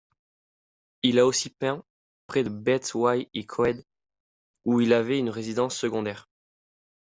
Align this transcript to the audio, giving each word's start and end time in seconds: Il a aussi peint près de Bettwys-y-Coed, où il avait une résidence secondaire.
Il 1.03 1.19
a 1.19 1.27
aussi 1.27 1.51
peint 1.51 1.85
près 2.25 2.43
de 2.43 2.49
Bettwys-y-Coed, 2.49 3.85
où 4.65 4.81
il 4.81 4.93
avait 4.93 5.19
une 5.19 5.29
résidence 5.29 5.77
secondaire. 5.77 6.27